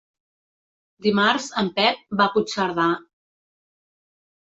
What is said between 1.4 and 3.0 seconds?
en Pep va a Puigcerdà.